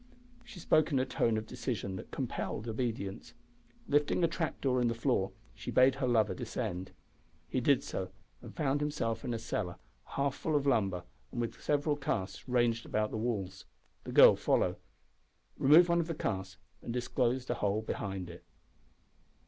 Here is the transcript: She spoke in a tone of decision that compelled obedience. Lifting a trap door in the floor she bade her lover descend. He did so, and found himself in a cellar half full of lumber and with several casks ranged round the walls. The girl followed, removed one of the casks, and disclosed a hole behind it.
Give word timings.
She 0.43 0.59
spoke 0.59 0.91
in 0.91 0.97
a 0.97 1.05
tone 1.05 1.37
of 1.37 1.45
decision 1.45 1.95
that 1.97 2.09
compelled 2.09 2.67
obedience. 2.67 3.35
Lifting 3.87 4.23
a 4.23 4.27
trap 4.27 4.59
door 4.59 4.81
in 4.81 4.87
the 4.87 4.95
floor 4.95 5.31
she 5.53 5.69
bade 5.69 5.93
her 6.01 6.07
lover 6.07 6.33
descend. 6.33 6.91
He 7.47 7.61
did 7.61 7.83
so, 7.83 8.09
and 8.41 8.55
found 8.55 8.81
himself 8.81 9.23
in 9.23 9.31
a 9.31 9.37
cellar 9.37 9.75
half 10.05 10.33
full 10.33 10.55
of 10.55 10.65
lumber 10.65 11.03
and 11.31 11.39
with 11.39 11.61
several 11.61 11.95
casks 11.95 12.47
ranged 12.49 12.91
round 12.91 13.13
the 13.13 13.17
walls. 13.17 13.65
The 14.03 14.11
girl 14.11 14.35
followed, 14.35 14.77
removed 15.59 15.89
one 15.89 15.99
of 15.99 16.07
the 16.07 16.15
casks, 16.15 16.57
and 16.81 16.91
disclosed 16.91 17.51
a 17.51 17.61
hole 17.61 17.83
behind 17.83 18.27
it. 18.27 18.43